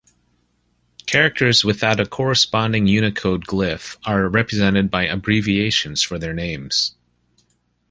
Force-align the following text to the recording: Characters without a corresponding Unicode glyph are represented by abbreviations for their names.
Characters 1.05 1.63
without 1.63 1.99
a 1.99 2.07
corresponding 2.07 2.87
Unicode 2.87 3.45
glyph 3.45 3.97
are 4.03 4.27
represented 4.27 4.89
by 4.89 5.05
abbreviations 5.05 6.01
for 6.01 6.17
their 6.17 6.33
names. 6.33 6.95